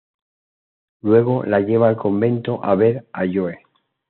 [1.01, 3.59] Luego la lleva al convento a ver a Joe.